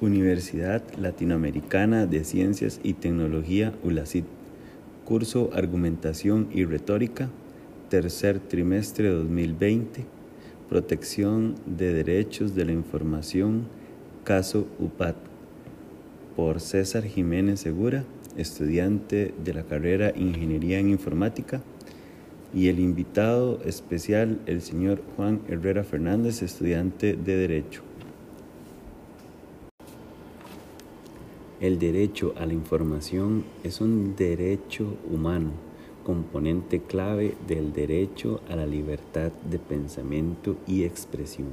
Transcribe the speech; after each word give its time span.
Universidad 0.00 0.82
Latinoamericana 0.96 2.06
de 2.06 2.24
Ciencias 2.24 2.80
y 2.82 2.94
Tecnología 2.94 3.74
ULACIT. 3.84 4.24
Curso 5.04 5.50
Argumentación 5.52 6.48
y 6.54 6.64
Retórica, 6.64 7.28
tercer 7.90 8.38
trimestre 8.40 9.10
2020. 9.10 10.06
Protección 10.70 11.56
de 11.66 11.92
Derechos 11.92 12.54
de 12.54 12.64
la 12.64 12.72
Información, 12.72 13.64
caso 14.24 14.66
UPAT. 14.78 15.16
Por 16.34 16.60
César 16.60 17.04
Jiménez 17.04 17.60
Segura, 17.60 18.04
estudiante 18.38 19.34
de 19.44 19.52
la 19.52 19.64
carrera 19.64 20.12
Ingeniería 20.16 20.78
en 20.78 20.88
Informática. 20.88 21.60
Y 22.54 22.68
el 22.68 22.80
invitado 22.80 23.60
especial, 23.64 24.38
el 24.46 24.62
señor 24.62 25.02
Juan 25.16 25.40
Herrera 25.48 25.84
Fernández, 25.84 26.42
estudiante 26.42 27.14
de 27.14 27.36
Derecho. 27.36 27.89
El 31.60 31.78
derecho 31.78 32.32
a 32.38 32.46
la 32.46 32.54
información 32.54 33.44
es 33.64 33.82
un 33.82 34.16
derecho 34.16 34.96
humano, 35.10 35.50
componente 36.06 36.80
clave 36.80 37.36
del 37.46 37.74
derecho 37.74 38.40
a 38.48 38.56
la 38.56 38.64
libertad 38.64 39.30
de 39.44 39.58
pensamiento 39.58 40.56
y 40.66 40.84
expresión. 40.84 41.48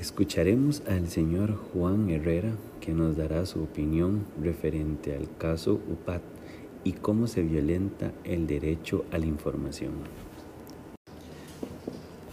Escucharemos 0.00 0.82
al 0.88 1.08
señor 1.08 1.56
Juan 1.72 2.10
Herrera 2.10 2.56
que 2.80 2.90
nos 2.90 3.16
dará 3.16 3.46
su 3.46 3.62
opinión 3.62 4.26
referente 4.42 5.14
al 5.14 5.28
caso 5.38 5.74
UPAT 5.74 6.22
y 6.82 6.94
cómo 6.94 7.28
se 7.28 7.42
violenta 7.42 8.10
el 8.24 8.48
derecho 8.48 9.04
a 9.12 9.18
la 9.18 9.26
información. 9.26 9.92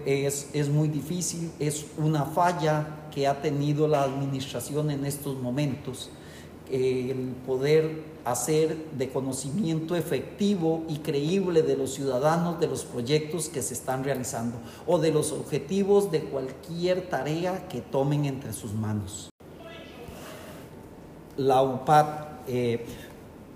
Es, 0.04 0.50
es 0.52 0.68
muy 0.68 0.88
difícil, 0.88 1.52
es 1.58 1.86
una 1.96 2.26
falla 2.26 3.08
que 3.10 3.26
ha 3.26 3.40
tenido 3.40 3.88
la 3.88 4.02
administración 4.02 4.90
en 4.90 5.06
estos 5.06 5.38
momentos 5.38 6.10
el 6.70 7.34
poder 7.46 8.02
hacer 8.24 8.76
de 8.98 9.08
conocimiento 9.10 9.94
efectivo 9.94 10.82
y 10.88 10.98
creíble 10.98 11.62
de 11.62 11.76
los 11.76 11.94
ciudadanos 11.94 12.58
de 12.58 12.66
los 12.66 12.84
proyectos 12.84 13.48
que 13.48 13.62
se 13.62 13.74
están 13.74 14.02
realizando 14.02 14.56
o 14.86 14.98
de 14.98 15.12
los 15.12 15.30
objetivos 15.30 16.10
de 16.10 16.22
cualquier 16.22 17.08
tarea 17.08 17.68
que 17.68 17.80
tomen 17.80 18.24
entre 18.24 18.52
sus 18.52 18.72
manos. 18.72 19.30
La 21.36 21.62
UPAD 21.62 22.06
eh, 22.48 22.84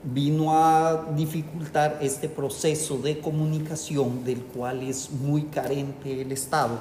vino 0.05 0.55
a 0.57 1.09
dificultar 1.17 1.99
este 2.01 2.29
proceso 2.29 2.99
de 2.99 3.21
comunicación 3.21 4.25
del 4.25 4.41
cual 4.43 4.83
es 4.83 5.11
muy 5.11 5.45
carente 5.45 6.23
el 6.23 6.31
Estado 6.31 6.79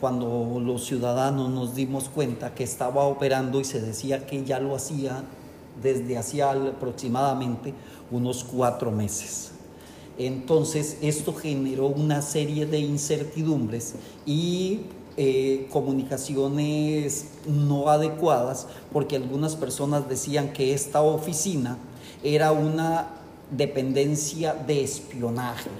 cuando 0.00 0.60
los 0.64 0.86
ciudadanos 0.86 1.50
nos 1.50 1.74
dimos 1.74 2.08
cuenta 2.08 2.54
que 2.54 2.64
estaba 2.64 3.04
operando 3.04 3.60
y 3.60 3.64
se 3.64 3.80
decía 3.80 4.26
que 4.26 4.44
ya 4.44 4.60
lo 4.60 4.74
hacía 4.74 5.24
desde 5.82 6.16
hacía 6.18 6.50
aproximadamente 6.50 7.74
unos 8.10 8.44
cuatro 8.44 8.90
meses. 8.90 9.52
Entonces, 10.18 10.98
esto 11.00 11.32
generó 11.32 11.86
una 11.86 12.22
serie 12.22 12.66
de 12.66 12.80
incertidumbres 12.80 13.94
y 14.26 14.80
eh, 15.16 15.68
comunicaciones 15.70 17.26
no 17.46 17.88
adecuadas, 17.88 18.66
porque 18.92 19.16
algunas 19.16 19.54
personas 19.54 20.08
decían 20.08 20.52
que 20.52 20.74
esta 20.74 21.02
oficina 21.02 21.78
era 22.22 22.52
una 22.52 23.08
dependencia 23.50 24.54
de 24.54 24.82
espionaje 24.82 25.70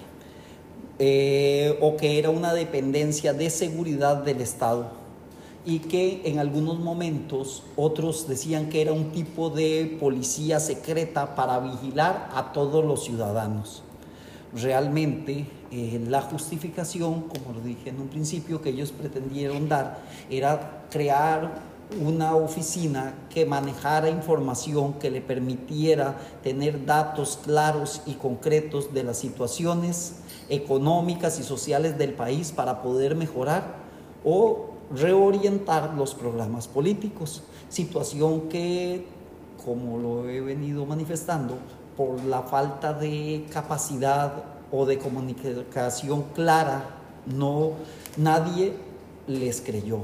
eh, 0.98 1.78
o 1.80 1.96
que 1.96 2.18
era 2.18 2.30
una 2.30 2.54
dependencia 2.54 3.32
de 3.32 3.50
seguridad 3.50 4.16
del 4.18 4.40
Estado 4.40 4.90
y 5.64 5.80
que 5.80 6.22
en 6.24 6.38
algunos 6.38 6.78
momentos 6.78 7.62
otros 7.76 8.28
decían 8.28 8.68
que 8.68 8.80
era 8.80 8.92
un 8.92 9.10
tipo 9.10 9.50
de 9.50 9.96
policía 10.00 10.60
secreta 10.60 11.34
para 11.34 11.58
vigilar 11.58 12.30
a 12.34 12.52
todos 12.52 12.84
los 12.84 13.04
ciudadanos. 13.04 13.82
Realmente 14.54 15.46
eh, 15.70 16.02
la 16.08 16.22
justificación, 16.22 17.22
como 17.22 17.54
lo 17.54 17.60
dije 17.60 17.90
en 17.90 18.00
un 18.00 18.08
principio, 18.08 18.62
que 18.62 18.70
ellos 18.70 18.92
pretendieron 18.92 19.68
dar 19.68 20.00
era 20.30 20.86
crear 20.90 21.68
una 22.04 22.34
oficina 22.34 23.14
que 23.30 23.46
manejara 23.46 24.10
información 24.10 24.94
que 24.94 25.10
le 25.10 25.20
permitiera 25.20 26.16
tener 26.42 26.84
datos 26.84 27.38
claros 27.42 28.02
y 28.06 28.14
concretos 28.14 28.92
de 28.92 29.04
las 29.04 29.18
situaciones 29.18 30.16
económicas 30.48 31.38
y 31.40 31.42
sociales 31.42 31.96
del 31.98 32.12
país 32.12 32.52
para 32.52 32.82
poder 32.82 33.14
mejorar 33.16 33.76
o 34.24 34.70
reorientar 34.94 35.94
los 35.94 36.14
programas 36.14 36.68
políticos, 36.68 37.42
situación 37.68 38.48
que, 38.48 39.06
como 39.64 39.98
lo 39.98 40.28
he 40.28 40.40
venido 40.40 40.86
manifestando, 40.86 41.56
por 41.96 42.22
la 42.24 42.42
falta 42.42 42.92
de 42.92 43.44
capacidad 43.52 44.32
o 44.70 44.86
de 44.86 44.98
comunicación 44.98 46.24
clara, 46.34 46.84
no 47.26 47.72
nadie 48.16 48.72
les 49.26 49.60
creyó. 49.60 50.00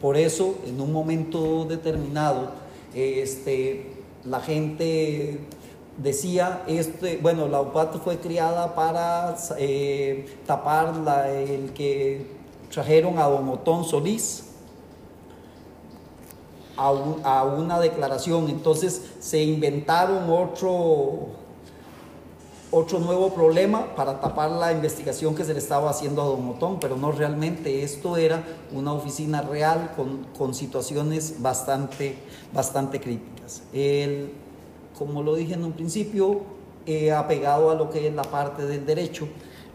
Por 0.00 0.16
eso, 0.16 0.56
en 0.66 0.80
un 0.80 0.92
momento 0.92 1.64
determinado, 1.64 2.50
este, 2.94 3.94
la 4.24 4.40
gente 4.40 5.40
decía, 5.96 6.62
este, 6.66 7.16
bueno, 7.16 7.48
la 7.48 7.60
UPAT 7.62 7.96
fue 8.04 8.18
criada 8.18 8.74
para 8.74 9.36
eh, 9.58 10.26
tapar 10.46 10.94
el 11.28 11.72
que 11.72 12.35
trajeron 12.70 13.18
a 13.18 13.24
Don 13.24 13.48
Otón 13.48 13.84
Solís 13.84 14.44
a, 16.76 17.44
una 17.44 17.80
declaración. 17.80 18.48
Entonces 18.48 19.02
se 19.20 19.42
inventaron 19.42 20.28
otro, 20.30 21.28
otro 22.70 22.98
nuevo 22.98 23.32
problema 23.32 23.94
para 23.94 24.20
tapar 24.20 24.50
la 24.50 24.72
investigación 24.72 25.34
que 25.34 25.44
se 25.44 25.52
le 25.52 25.58
estaba 25.58 25.90
haciendo 25.90 26.22
a 26.22 26.26
Don 26.26 26.48
Otón, 26.48 26.78
pero 26.80 26.96
no 26.96 27.12
realmente. 27.12 27.82
Esto 27.82 28.16
era 28.16 28.44
una 28.72 28.92
oficina 28.92 29.42
real 29.42 29.94
con, 30.36 30.54
situaciones 30.54 31.40
bastante, 31.40 32.18
bastante 32.52 33.00
críticas. 33.00 33.62
El, 33.72 34.32
como 34.98 35.22
lo 35.22 35.34
dije 35.34 35.54
en 35.54 35.64
un 35.64 35.72
principio, 35.72 36.40
he 36.86 37.10
apegado 37.10 37.70
a 37.70 37.74
lo 37.74 37.90
que 37.90 38.06
es 38.06 38.14
la 38.14 38.22
parte 38.22 38.64
del 38.64 38.86
derecho 38.86 39.26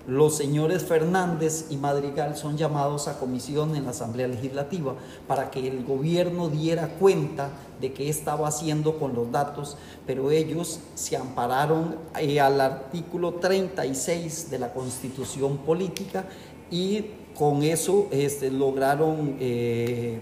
los 0.07 0.35
señores 0.35 0.83
Fernández 0.83 1.67
y 1.69 1.77
Madrigal 1.77 2.35
son 2.35 2.57
llamados 2.57 3.07
a 3.07 3.19
comisión 3.19 3.75
en 3.75 3.85
la 3.85 3.91
Asamblea 3.91 4.27
Legislativa 4.27 4.95
para 5.27 5.51
que 5.51 5.67
el 5.67 5.83
gobierno 5.85 6.49
diera 6.49 6.87
cuenta 6.99 7.49
de 7.79 7.93
qué 7.93 8.09
estaba 8.09 8.47
haciendo 8.47 8.97
con 8.97 9.13
los 9.13 9.31
datos, 9.31 9.77
pero 10.07 10.31
ellos 10.31 10.79
se 10.95 11.17
ampararon 11.17 11.97
eh, 12.19 12.39
al 12.39 12.59
artículo 12.61 13.35
36 13.35 14.49
de 14.49 14.59
la 14.59 14.73
Constitución 14.73 15.57
Política 15.59 16.25
y 16.71 17.05
con 17.35 17.63
eso 17.63 18.07
este, 18.11 18.49
lograron 18.49 19.37
eh, 19.39 20.19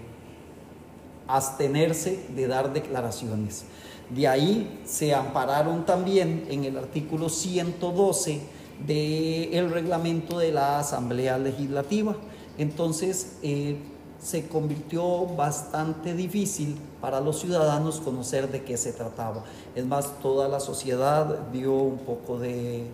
abstenerse 1.26 2.26
de 2.34 2.46
dar 2.46 2.72
declaraciones. 2.72 3.64
De 4.10 4.26
ahí 4.26 4.80
se 4.84 5.14
ampararon 5.14 5.86
también 5.86 6.46
en 6.50 6.64
el 6.64 6.76
artículo 6.76 7.28
112 7.28 8.59
del 8.86 9.70
reglamento 9.70 10.38
de 10.38 10.52
la 10.52 10.78
Asamblea 10.78 11.38
Legislativa. 11.38 12.16
Entonces, 12.58 13.36
eh, 13.42 13.76
se 14.22 14.46
convirtió 14.48 15.26
bastante 15.26 16.14
difícil 16.14 16.76
para 17.00 17.20
los 17.20 17.40
ciudadanos 17.40 18.00
conocer 18.00 18.50
de 18.50 18.62
qué 18.62 18.76
se 18.76 18.92
trataba. 18.92 19.44
Es 19.74 19.86
más, 19.86 20.20
toda 20.20 20.48
la 20.48 20.60
sociedad 20.60 21.38
dio 21.52 21.72
un 21.72 21.98
poco 21.98 22.38
de, 22.38 22.84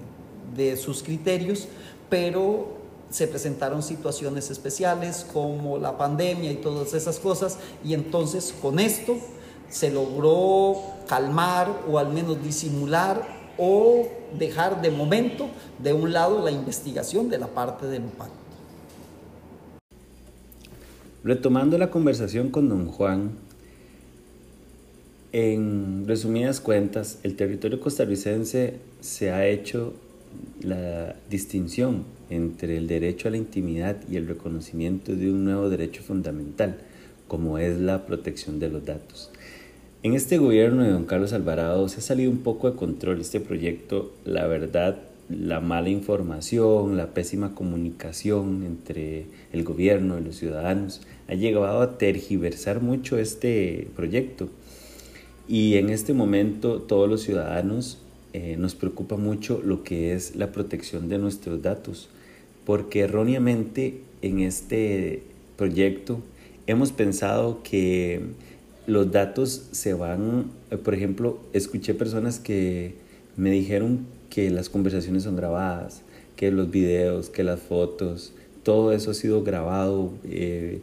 de 0.54 0.76
sus 0.76 1.02
criterios, 1.02 1.66
pero 2.08 2.76
se 3.10 3.26
presentaron 3.26 3.82
situaciones 3.82 4.50
especiales 4.50 5.26
como 5.32 5.78
la 5.78 5.96
pandemia 5.96 6.50
y 6.52 6.56
todas 6.56 6.94
esas 6.94 7.18
cosas, 7.18 7.58
y 7.84 7.94
entonces 7.94 8.54
con 8.60 8.78
esto 8.78 9.16
se 9.68 9.90
logró 9.90 10.76
calmar 11.08 11.68
o 11.90 11.98
al 11.98 12.12
menos 12.12 12.42
disimular 12.42 13.35
o 13.58 14.08
dejar 14.38 14.82
de 14.82 14.90
momento 14.90 15.48
de 15.82 15.92
un 15.92 16.12
lado 16.12 16.44
la 16.44 16.50
investigación 16.50 17.28
de 17.28 17.38
la 17.38 17.48
parte 17.48 17.86
del 17.86 18.02
UPAC. 18.04 18.28
Retomando 21.24 21.76
la 21.76 21.90
conversación 21.90 22.50
con 22.50 22.68
don 22.68 22.86
Juan, 22.86 23.32
en 25.32 26.06
resumidas 26.06 26.60
cuentas, 26.60 27.18
el 27.22 27.36
territorio 27.36 27.80
costarricense 27.80 28.76
se 29.00 29.32
ha 29.32 29.46
hecho 29.46 29.92
la 30.62 31.14
distinción 31.28 32.04
entre 32.30 32.76
el 32.76 32.86
derecho 32.86 33.28
a 33.28 33.30
la 33.30 33.36
intimidad 33.36 33.96
y 34.10 34.16
el 34.16 34.26
reconocimiento 34.28 35.14
de 35.14 35.30
un 35.30 35.44
nuevo 35.44 35.68
derecho 35.68 36.02
fundamental, 36.02 36.78
como 37.28 37.58
es 37.58 37.78
la 37.78 38.06
protección 38.06 38.58
de 38.60 38.68
los 38.68 38.84
datos. 38.84 39.30
En 40.06 40.14
este 40.14 40.38
gobierno 40.38 40.84
de 40.84 40.92
don 40.92 41.04
Carlos 41.04 41.32
Alvarado 41.32 41.88
se 41.88 41.98
ha 41.98 42.00
salido 42.00 42.30
un 42.30 42.38
poco 42.38 42.70
de 42.70 42.76
control 42.76 43.20
este 43.20 43.40
proyecto. 43.40 44.12
La 44.24 44.46
verdad, 44.46 44.98
la 45.28 45.58
mala 45.58 45.88
información, 45.88 46.96
la 46.96 47.08
pésima 47.08 47.56
comunicación 47.56 48.62
entre 48.64 49.26
el 49.52 49.64
gobierno 49.64 50.16
y 50.16 50.22
los 50.22 50.36
ciudadanos 50.36 51.00
ha 51.26 51.34
llegado 51.34 51.80
a 51.80 51.98
tergiversar 51.98 52.80
mucho 52.80 53.18
este 53.18 53.88
proyecto. 53.96 54.48
Y 55.48 55.74
en 55.74 55.90
este 55.90 56.12
momento 56.12 56.80
todos 56.80 57.10
los 57.10 57.22
ciudadanos 57.22 57.98
eh, 58.32 58.54
nos 58.60 58.76
preocupa 58.76 59.16
mucho 59.16 59.60
lo 59.64 59.82
que 59.82 60.12
es 60.12 60.36
la 60.36 60.52
protección 60.52 61.08
de 61.08 61.18
nuestros 61.18 61.62
datos, 61.62 62.10
porque 62.64 63.00
erróneamente 63.00 64.02
en 64.22 64.38
este 64.38 65.24
proyecto 65.56 66.20
hemos 66.68 66.92
pensado 66.92 67.64
que 67.64 68.20
los 68.86 69.10
datos 69.10 69.68
se 69.72 69.94
van, 69.94 70.50
eh, 70.70 70.76
por 70.76 70.94
ejemplo, 70.94 71.38
escuché 71.52 71.94
personas 71.94 72.38
que 72.38 72.94
me 73.36 73.50
dijeron 73.50 74.06
que 74.30 74.50
las 74.50 74.68
conversaciones 74.68 75.24
son 75.24 75.36
grabadas, 75.36 76.02
que 76.36 76.50
los 76.50 76.70
videos, 76.70 77.28
que 77.28 77.42
las 77.42 77.60
fotos, 77.60 78.32
todo 78.62 78.92
eso 78.92 79.10
ha 79.10 79.14
sido 79.14 79.42
grabado 79.42 80.12
eh, 80.24 80.80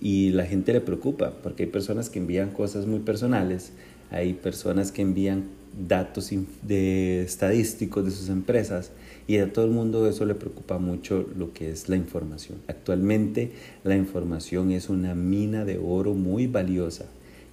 y 0.00 0.30
la 0.30 0.46
gente 0.46 0.72
le 0.72 0.80
preocupa 0.80 1.32
porque 1.42 1.64
hay 1.64 1.68
personas 1.68 2.10
que 2.10 2.18
envían 2.18 2.50
cosas 2.50 2.86
muy 2.86 3.00
personales, 3.00 3.72
hay 4.10 4.34
personas 4.34 4.92
que 4.92 5.02
envían 5.02 5.44
datos 5.88 6.30
de 6.62 7.22
estadísticos 7.22 8.04
de 8.04 8.10
sus 8.10 8.28
empresas 8.28 8.90
y 9.28 9.38
a 9.38 9.52
todo 9.52 9.64
el 9.64 9.70
mundo 9.70 10.08
eso 10.08 10.24
le 10.24 10.34
preocupa 10.34 10.78
mucho 10.78 11.24
lo 11.36 11.52
que 11.52 11.70
es 11.70 11.88
la 11.88 11.96
información. 11.96 12.58
Actualmente 12.66 13.52
la 13.84 13.96
información 13.96 14.72
es 14.72 14.88
una 14.88 15.14
mina 15.14 15.64
de 15.64 15.78
oro 15.78 16.14
muy 16.14 16.48
valiosa 16.48 17.06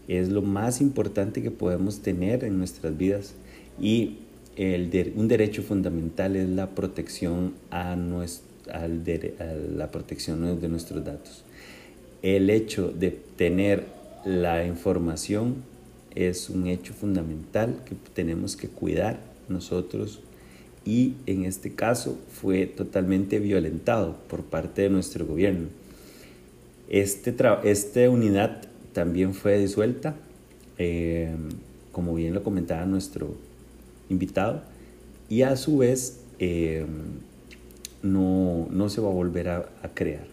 es 0.08 0.30
lo 0.30 0.42
más 0.42 0.82
importante 0.82 1.42
que 1.42 1.52
podemos 1.52 2.00
tener 2.00 2.44
en 2.44 2.58
nuestras 2.58 2.98
vidas 2.98 3.34
y 3.80 4.18
el 4.56 5.14
un 5.16 5.28
derecho 5.28 5.62
fundamental 5.62 6.36
es 6.36 6.50
la 6.50 6.72
protección 6.72 7.54
a, 7.70 7.96
la 7.96 9.92
protección 9.92 10.60
de 10.60 10.68
nuestros 10.68 11.06
datos. 11.06 11.44
El 12.24 12.50
hecho 12.50 12.90
de 12.90 13.12
tener 13.12 13.86
la 14.26 14.66
información 14.66 15.56
es 16.16 16.50
un 16.50 16.66
hecho 16.68 16.94
fundamental 16.94 17.82
que 17.86 17.96
tenemos 18.14 18.56
que 18.56 18.68
cuidar 18.68 19.20
nosotros 19.48 20.22
y 20.84 21.14
en 21.28 21.46
este 21.46 21.74
caso 21.74 22.18
fue 22.32 22.66
totalmente 22.66 23.40
violentado 23.40 24.16
por 24.28 24.44
parte 24.44 24.84
de 24.84 24.90
nuestro 24.90 25.26
gobierno. 25.26 25.68
Este 26.90 27.36
esta 27.66 28.10
unidad 28.10 28.62
también 28.98 29.36
fue 29.36 29.60
disuelta, 29.60 30.16
eh, 30.80 31.30
como 31.92 32.16
bien 32.16 32.34
lo 32.34 32.42
comentaba 32.42 32.84
nuestro 32.88 33.36
invitado, 34.10 34.64
y 35.30 35.44
a 35.44 35.56
su 35.56 35.78
vez 35.78 36.22
eh, 36.40 36.84
no, 38.02 38.68
no 38.72 38.90
se 38.90 39.00
va 39.00 39.10
a 39.10 39.14
volver 39.14 39.50
a 39.50 39.70
crear. 39.94 40.26